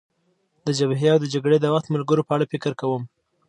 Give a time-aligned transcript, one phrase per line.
[0.65, 3.03] د جبهې او د جګړې د وخت ملګرو په اړه فکر کوم.